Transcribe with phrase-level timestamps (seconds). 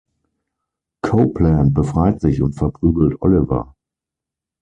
[1.03, 3.75] Copeland befreit sich und verprügelt Oliver.